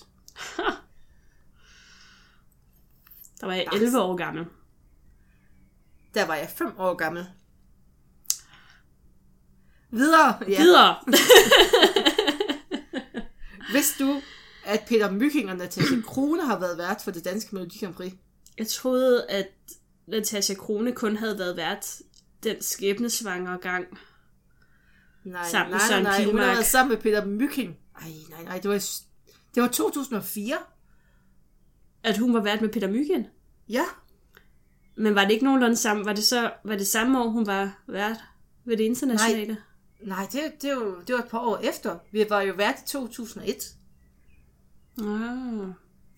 [3.41, 4.45] Der var jeg 11 år gammel.
[6.13, 7.25] Der var jeg 5 år gammel.
[9.91, 10.39] Videre.
[10.47, 10.61] Ja.
[10.61, 10.95] Videre.
[13.73, 14.21] Vidste du,
[14.65, 18.13] at Peter Mykking og Natasha Krone har været vært for det danske Melodi Grand Prix?
[18.57, 19.51] Jeg troede, at
[20.07, 22.01] Natasha Krone kun havde været vært
[22.43, 23.85] den skæbnesvangre gang.
[25.25, 26.11] Nej, Sammen med nej, nej, Søren nej.
[26.11, 26.55] Hun har Pilmark.
[26.55, 27.77] været sammen med Peter Mykking.
[28.01, 28.83] Ej, nej, nej, det var,
[29.55, 30.57] det var 2004.
[32.03, 33.25] At hun var vært med Peter Myggen.
[33.69, 33.83] Ja,
[34.95, 36.05] Men var det ikke nogenlunde samme?
[36.05, 38.17] Var det så var det samme år, hun var vært
[38.65, 39.57] ved det internationale?
[40.03, 41.99] nej, det, det, er jo, det var et par år efter.
[42.11, 43.55] Vi var jo vært i 2001.
[44.97, 45.67] Ah.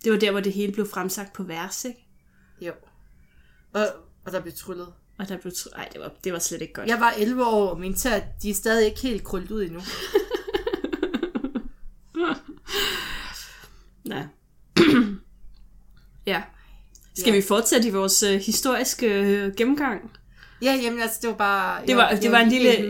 [0.03, 2.07] Det var der, hvor det hele blev fremsagt på vers, ikke?
[2.61, 2.71] Jo.
[3.73, 3.87] Og,
[4.25, 4.93] og der blev tryllet.
[5.17, 5.53] Og der blev...
[5.75, 6.87] Ej, det var, det var slet ikke godt.
[6.87, 9.81] Jeg var 11 år, og mine tæer, de er stadig ikke helt krøllet ud endnu.
[14.05, 14.23] Nej.
[16.27, 16.43] ja.
[17.15, 20.11] Skal vi fortsætte i vores øh, historiske øh, gennemgang?
[20.61, 21.85] Ja, jamen altså, det var bare...
[21.87, 22.89] Det var, jeg, det var en lille, en,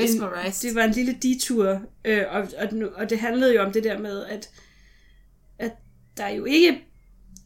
[0.61, 3.99] det var en lille detur, øh, og, og, og det handlede jo om det der
[3.99, 4.49] med, at,
[5.59, 5.71] at
[6.17, 6.83] der jo ikke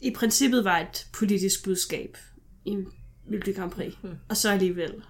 [0.02, 2.18] i princippet var et politisk budskab
[2.66, 2.78] i
[3.30, 4.16] Melodi Grand Prix, Hmm.
[4.30, 5.04] og så alligevel.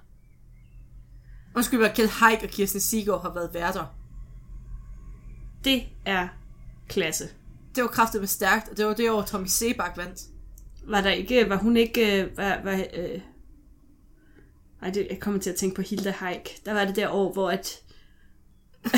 [1.55, 3.95] Undskyld mig, Kjeld Haik og Kirsten Sigård har været værter.
[5.63, 6.27] Det er
[6.89, 7.29] klasse.
[7.75, 10.21] Det var kraftigt med stærkt, og det var det år, Tommy Sebak vandt.
[10.83, 13.21] Var der ikke, var hun ikke, øh, var, var, øh,
[14.81, 16.65] ej, det, jeg kommer til at tænke på Hilda Haik.
[16.65, 17.81] Der var det der år, hvor at,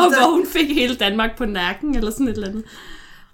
[0.00, 2.64] og hvor hun fik hele Danmark på nakken, eller sådan et eller andet.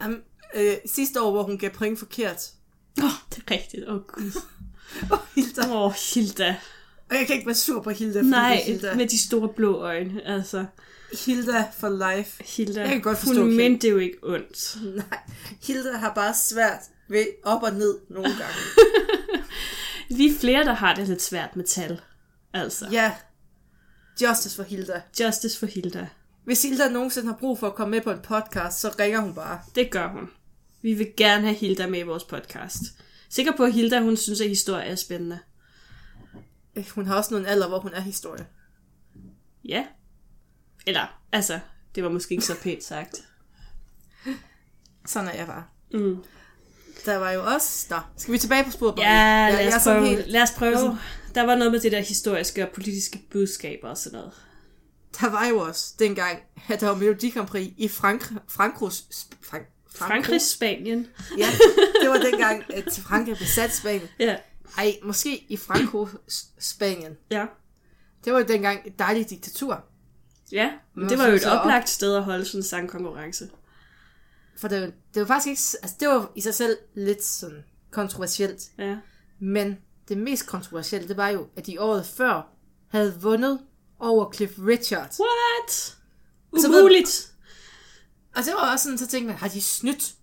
[0.07, 0.23] Um,
[0.55, 2.51] øh, sidste år, hvor hun gav point forkert.
[2.99, 3.89] Åh, oh, det er rigtigt.
[3.89, 4.33] Åh, oh, gud.
[5.13, 5.63] Åh, Hilda.
[5.71, 6.57] Åh, oh, Hilda.
[7.11, 8.95] Og jeg kan ikke være sur på Hilda, fordi Nej, det er Hilda.
[8.95, 10.27] med de store blå øjne.
[10.27, 10.67] Altså,
[11.27, 12.43] Hilda for life.
[12.57, 14.77] Hilda, Jeg kan godt forstå hun mente det jo ikke ondt.
[14.97, 15.19] Nej,
[15.67, 18.55] Hilda har bare svært ved op og ned nogle gange.
[20.17, 22.01] Vi er flere, der har det lidt svært med tal.
[22.55, 23.13] Altså, ja,
[24.23, 25.03] justice for Hilda.
[25.21, 26.09] justice for Hilda.
[26.45, 29.35] Hvis Hilda nogensinde har brug for at komme med på en podcast, så ringer hun
[29.35, 29.61] bare.
[29.75, 30.31] Det gør hun.
[30.83, 32.81] Vi vil gerne have Hilda med i vores podcast.
[33.29, 35.39] Sikker på, at Hilda, hun synes, at historie er spændende.
[36.77, 38.47] Øh, Hun har også nogen alder, hvor hun er historie.
[39.65, 39.87] Ja.
[40.87, 41.61] Eller, altså,
[41.95, 43.29] det var måske ikke så pænt sagt.
[45.07, 45.65] Sådan er jeg bare.
[45.93, 46.17] Mm.
[47.07, 47.87] Der var jo også...
[47.91, 48.99] Nå, skal vi tilbage på sporet?
[48.99, 50.07] Ja, jeg lad os, prøve.
[50.09, 50.99] helt- lad os prøve.
[51.35, 54.33] Der var noget med det der historiske og politiske budskaber og sådan noget.
[55.21, 56.39] Der var jo også dengang,
[56.69, 59.05] at der var Melodi Grand Prix i Frank Frankros...
[59.43, 61.07] Frank, Frankrig, Spanien.
[61.39, 61.49] Ja,
[62.03, 64.09] det var dengang, at Frankrig besat Spanien.
[64.19, 64.37] Ja.
[64.79, 66.09] Ej, måske i Franco
[66.59, 67.17] Spanien.
[67.31, 67.47] Ja.
[68.25, 69.85] Det var jo dengang et dejligt diktatur.
[70.53, 73.51] Ja, men det var jo et så op- oplagt sted at holde sådan en sangkonkurrence.
[74.59, 75.83] For det, var- det var faktisk ikke...
[75.83, 78.63] Altså, det var i sig selv lidt sådan kontroversielt.
[78.79, 78.97] Ja.
[79.41, 79.77] Men
[80.09, 82.49] det mest kontroversielle, det var jo, at de året før
[82.89, 83.61] havde vundet
[83.99, 85.11] over Cliff Richard.
[85.21, 85.71] What?
[86.63, 87.30] Så ved- Umuligt.
[88.37, 90.15] Og det var også sådan, så tænkte man, har de snydt?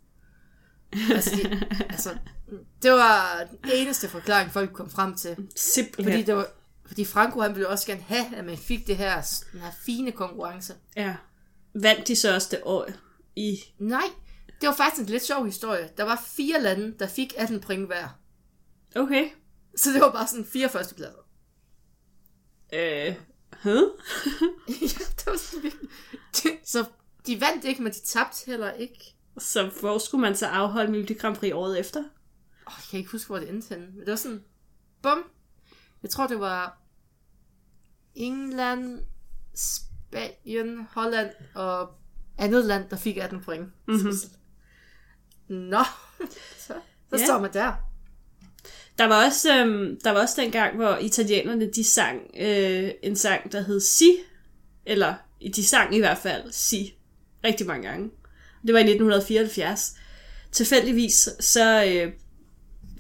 [1.14, 2.18] altså, de, altså,
[2.84, 5.38] det var den eneste forklaring, folk kom frem til.
[5.56, 6.14] Simpelthen.
[6.14, 6.48] Fordi, det var,
[6.86, 10.12] fordi Franco, han ville også gerne have, at man fik det her, den her fine
[10.12, 10.74] konkurrence.
[10.96, 11.16] Ja.
[11.74, 12.88] Vandt de så også det år
[13.36, 13.60] i...
[13.80, 14.04] Nej,
[14.62, 15.90] det var faktisk en lidt sjov historie.
[15.98, 18.20] Der var fire lande, der fik 18 point hver.
[18.96, 19.30] Okay.
[19.76, 21.20] Så det var bare sådan fire førstepladser.
[22.74, 23.16] Øh.
[23.64, 23.74] Huh?
[24.82, 25.90] ja, det var sådan virkelig-
[26.66, 26.86] Så
[27.28, 29.14] de vandt ikke, men de tabte heller ikke.
[29.38, 32.00] Så hvor skulle man så afholde Melodi Grand Prix året efter?
[32.66, 33.88] Oh, jeg kan ikke huske, hvor det endte henne.
[33.92, 34.44] Men det var sådan,
[35.04, 35.24] bum.
[36.04, 36.82] Jeg tror, det var
[38.16, 39.00] England,
[39.56, 41.90] Spanien, Holland og
[42.38, 43.68] andet land, der fik 18 point.
[43.88, 44.12] Mm-hmm.
[45.48, 45.84] Nå,
[46.68, 46.74] så,
[47.10, 47.26] så Ja.
[47.26, 47.74] står man der.
[48.98, 53.16] Der var også, øhm, der var også den gang, hvor italienerne de sang øh, en
[53.16, 54.18] sang, der hed Si.
[54.86, 55.16] Eller
[55.56, 56.97] de sang i hvert fald Si.
[57.44, 58.10] Rigtig mange gange.
[58.68, 59.94] Det var i 1974.
[60.52, 62.12] Tilfældigvis så øh,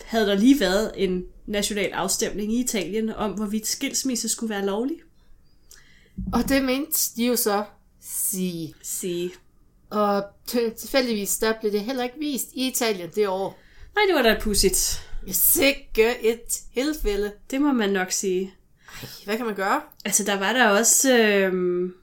[0.06, 4.97] havde der lige været en national afstemning i Italien om, hvorvidt skilsmisse skulle være lovlig.
[6.34, 7.63] Og det mente de jo så
[8.02, 8.73] sige.
[8.82, 9.32] Si.
[9.89, 13.60] Og til- tilfældigvis, der blev det heller ikke vist i Italien det år.
[13.95, 15.02] Nej, det var da pudsigt.
[15.32, 16.41] Sikke et
[16.73, 17.32] tilfælde.
[17.52, 18.54] Det må man nok sige.
[19.26, 19.82] Hvad kan man gøre?
[20.06, 21.17] Altså, der var der også...
[21.17, 21.93] Øhm,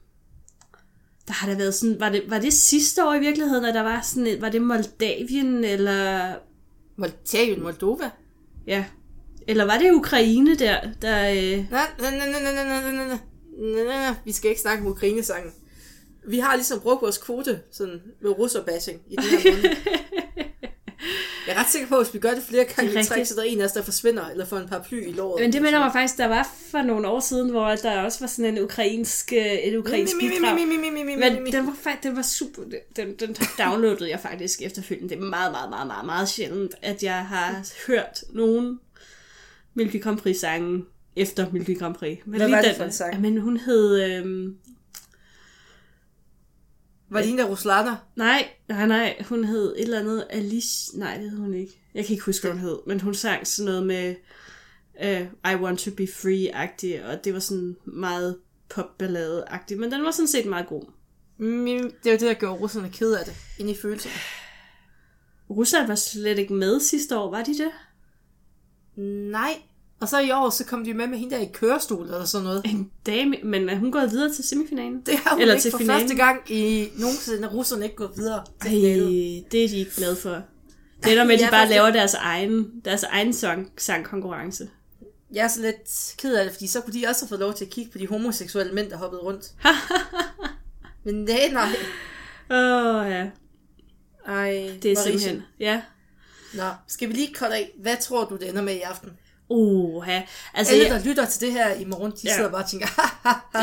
[1.27, 3.81] der har der været sådan, var det, var det sidste år i virkeligheden, at der
[3.81, 6.33] var sådan, var det Moldavien, eller...
[6.97, 8.09] Moldavien, Moldova?
[8.67, 8.85] Ja.
[9.47, 11.21] Eller var det Ukraine der, der...
[11.71, 13.17] Nej, nej, nej, nej, nej, nej,
[13.57, 15.51] nej, nej, vi skal ikke snakke om Ukraine-sangen.
[16.27, 19.75] Vi har ligesom brugt vores kvote sådan, med russerbashing i den her måned.
[21.47, 23.25] Jeg er ret sikker på, at hvis vi gør det flere gange Det i træk,
[23.25, 25.41] så der er en af os, der forsvinder, eller får en paraply i låret.
[25.41, 28.27] men det minder mig faktisk, der var for nogle år siden, hvor der også var
[28.27, 30.55] sådan en ukrainsk, øh, et ukrainsk bidrag.
[31.43, 32.61] Men den var, faktisk, den var super,
[32.95, 35.15] den, den downloadede jeg faktisk efterfølgende.
[35.15, 38.79] Det er meget, meget, meget, meget, meget sjældent, at jeg har hørt nogen
[39.73, 40.83] Melodi Grand Prix sange
[41.15, 42.17] efter Melodi Grand Prix.
[42.25, 43.13] Men Hvad lige var det den- for en sang?
[43.13, 44.03] Jamen, hun hed...
[44.03, 44.55] Øhm,
[47.09, 47.95] Var det hende der Ruslana?
[48.15, 50.99] nej, nej, nej, hun hed et eller andet Alice...
[50.99, 51.79] Nej, det hed hun ikke.
[51.93, 52.77] Jeg kan ikke huske, hvad hun hed.
[52.87, 54.15] Men hun sang sådan noget med
[55.03, 58.37] uh, I Want To Be Free-agtig, og det var sådan meget
[58.73, 59.79] popballade-agtigt.
[59.79, 60.81] Men den var sådan set meget god.
[61.39, 64.15] Mi- Det var det, der gjorde russerne ked af det, inde i følelserne.
[65.49, 67.71] Rusland var slet ikke med sidste år, var de det?
[69.31, 69.61] Nej.
[69.99, 72.43] Og så i år, så kom de med med hende der i kørestol eller sådan
[72.45, 72.61] noget.
[72.65, 75.01] En dame, men er hun gået videre til semifinalen?
[75.05, 76.01] Det har hun Eller ikke til for finalen?
[76.01, 79.43] første gang i nogensinde, russerne ikke gået videre til Ej, finalen.
[79.51, 80.41] det er de ikke glade for.
[81.03, 84.69] Det er der med, at de Ja, bare laver deres egen, deres egen sang, sangkonkurrence.
[85.33, 87.53] Jeg er så lidt ked af det, fordi så kunne de også have fået lov
[87.53, 89.45] til at kigge på de homoseksuelle mænd, der hoppede rundt.
[91.05, 91.69] Men nej, nej.
[92.51, 93.25] Åh, oh, ja.
[94.25, 95.43] Ej, Det er hvor simpelthen...
[95.59, 95.81] Ja.
[96.53, 97.71] Nå, skal vi lige korte af.
[97.81, 99.09] Hvad tror du, det ender med i aften?
[100.07, 100.23] Ja.
[100.53, 102.35] Altså, Alle, jeg, der lytter til det her i morgen, de Ja.
[102.35, 102.87] sidder bare og tænker,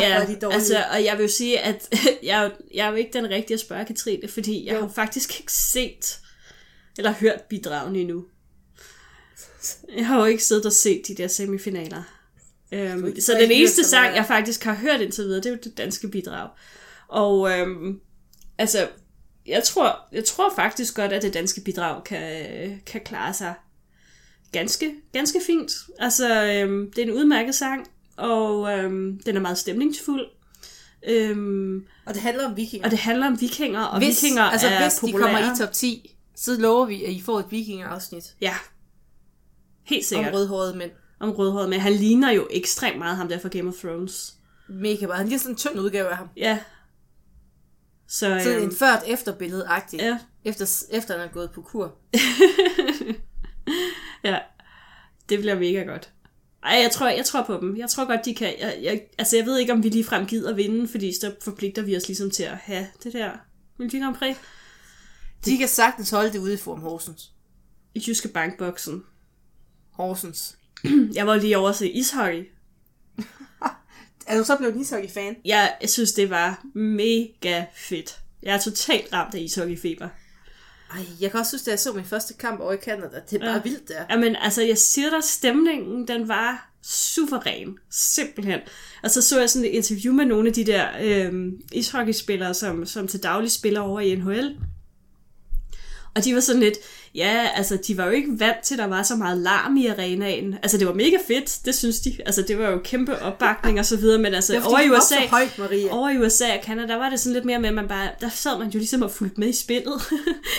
[0.01, 0.55] ja, er de dårlige.
[0.59, 1.89] altså, og jeg vil jo sige, at
[2.23, 4.81] jeg, jeg er jo ikke den rigtige at spørge Katrine, fordi jeg Jo.
[4.81, 6.19] har faktisk ikke set
[6.99, 8.25] eller hørt bidragene endnu.
[9.97, 12.03] Jeg har jo ikke siddet og set de der semifinaler.
[12.73, 15.79] Øhm, så den eneste sang, jeg faktisk har hørt indtil videre, det er jo det
[15.79, 16.49] danske bidrag.
[17.09, 18.01] Og øhm,
[18.59, 18.89] altså,
[19.47, 23.55] jeg tror, jeg tror faktisk godt, at det danske bidrag kan, kan klare sig
[24.53, 25.73] ganske, ganske fint.
[25.99, 27.87] Altså, øhm, det er en udmærket sang,
[28.17, 30.27] og øhm, den er meget stemningsfuld.
[31.09, 32.85] Øhm, Og det handler om vikinger.
[32.85, 35.29] og det handler om vikinger, og hvis, vikinger altså, er hvis populære.
[35.29, 38.55] de kommer i top 10, så lover vi, at I får et vikingerafsnit Ja,
[39.85, 40.35] helt om sikkert.
[40.35, 40.91] rødhårede mænd.
[41.21, 44.35] om rødhåret, men han ligner jo ekstremt meget ham der fra Game of Thrones.
[44.69, 45.19] Mega meget.
[45.19, 46.29] Han lige sådan en tynd udgave af ham.
[46.37, 46.59] Ja.
[48.09, 51.63] Så, Sådan øhm, en før efter billede agtigt ja, efter, efter han er gået på
[51.63, 51.95] kur.
[54.31, 54.39] ja,
[55.29, 56.11] det bliver mega godt.
[56.63, 57.77] Ej, jeg tror, jeg tror på dem.
[57.77, 58.55] Jeg tror godt, de kan...
[58.61, 61.97] Jeg, jeg, altså, jeg ved ikke, om vi ligefrem gider vinde, fordi så forpligter vi
[61.97, 63.31] os ligesom til at have det der
[63.79, 64.37] Melodi Grand Prix
[65.45, 67.33] De kan sagtens holde det ude i Form Horsens.
[67.95, 69.05] i Jyske Bankboksen.
[69.93, 70.57] Horsens.
[71.15, 72.49] Jeg var lige over at se ishockey.
[74.27, 75.37] Er du så blevet en ishockey-fan?
[75.45, 78.21] Jeg synes, det var mega fedt.
[78.43, 80.09] Jeg er totalt ramt af ishockeyfeber.
[80.97, 83.37] Ej, jeg kan også synes, da jeg så min første kamp over i Canada, det
[83.43, 83.63] er bare Ja.
[83.63, 84.05] vildt der.
[84.11, 87.79] Jamen, altså, jeg siger dig, stemningen, den var suveræn.
[87.91, 88.61] Simpelthen.
[89.03, 92.87] Og så så jeg sådan et interview med nogle af de der øh, ishockeyspillere, som,
[92.87, 94.57] som til daglig spiller over i NHL.
[96.15, 96.75] Og de var sådan lidt,
[97.15, 99.87] ja, altså de var jo ikke vant til, at der var så meget larm i
[99.87, 100.55] arenaen.
[100.63, 102.17] Altså det var mega fedt, det synes de.
[102.27, 105.27] Altså det var jo kæmpe opbakning og så videre, men altså var, over i, USA,
[105.31, 105.89] højt, Maria.
[105.91, 108.29] over i USA og Canada, var det sådan lidt mere med, at man bare, der
[108.29, 110.03] sad man jo ligesom og fulgte med i spillet.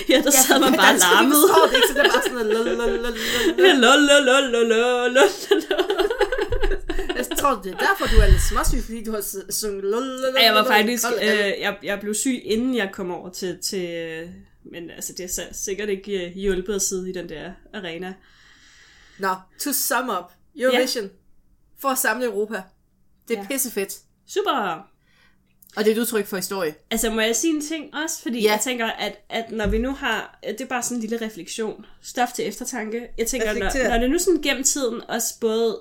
[0.10, 1.36] ja, der ja, sad man bare larmet.
[1.36, 3.18] Det ikke, det var sådan noget
[7.18, 10.66] jeg tror, det derfor, du er lidt småsyg, fordi du har sunget lol, lol, lol,
[10.68, 11.06] faktisk,
[11.60, 14.18] jeg, jeg blev syg, inden jeg kom over til, til,
[14.71, 18.13] men altså, det har sikkert ikke øh, hjulpet at sidde i den der arena.
[19.19, 20.32] Nå, to sum up.
[20.60, 21.10] Eurovision.
[21.80, 22.62] For at samle Europa.
[23.28, 23.47] Det er Ja.
[23.47, 23.97] pissefedt.
[24.28, 24.89] Super!
[25.76, 26.76] Og det er et udtryk for historie.
[26.91, 28.21] Altså, må jeg sige en ting også?
[28.21, 28.52] Fordi Ja.
[28.52, 30.39] jeg tænker, at, at når vi nu har...
[30.47, 31.86] Det er bare sådan en lille refleksion.
[32.02, 33.08] Stof til eftertanke.
[33.17, 35.80] Jeg tænker, når, når det nu sådan gennem tiden også både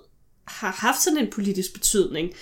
[0.48, 2.32] har haft sådan en politisk betydning,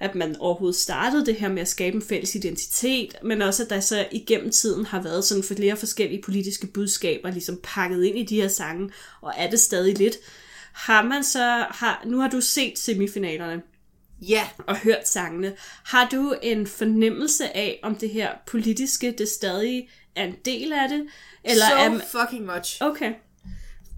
[0.00, 3.70] at man overhovedet startede det her med at skabe en fælles identitet, men også at
[3.70, 8.24] der så igennem tiden har været sådan flere forskellige politiske budskaber ligesom pakket ind i
[8.24, 10.16] de her sange, og er det stadig lidt.
[10.72, 11.66] Har man så...
[11.70, 13.62] Har, nu har du set semifinalerne
[14.20, 15.52] Ja, og hørt sangene.
[15.84, 20.88] Har du en fornemmelse af, om det her politiske, det stadig er en del af
[20.88, 21.06] det?
[21.44, 22.78] Eller so er, fucking much.
[22.80, 23.12] Okay,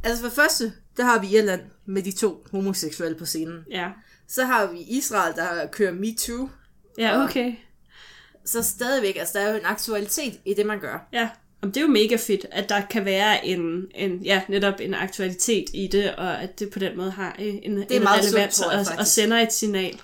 [0.05, 3.65] Altså for første, der har vi Irland med de to homoseksuelle på scenen.
[3.71, 3.89] ja.
[4.29, 6.49] Så har vi Israel, der kører MeToo.
[6.99, 7.53] Ja, okay.
[8.45, 11.09] Så stadigvæk, altså der er jo en aktualitet i det, man gør.
[11.13, 11.29] Ja,
[11.63, 14.95] Jamen, det er jo mega fedt, at der kan være en, en, ja, netop en
[14.95, 18.35] aktualitet i det, og at det på den måde har en, en er meget sundt,
[18.35, 20.01] relevans tror jeg, og, og sender et signal.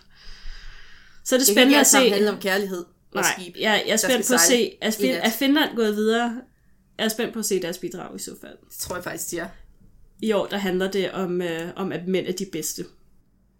[1.24, 2.10] Så er det Det kan spændende at se.
[2.10, 3.56] handle om kærlighed og Nej, skib.
[3.60, 6.40] jeg, jeg er spændt på at se, er, fin, er Finland gået videre?
[6.98, 8.56] Jeg er spændt på at se deres bidrag i så fald.
[8.70, 9.48] Det tror jeg faktisk, de er.
[10.22, 12.84] I år, der handler det om, øh, om at mænd er de bedste.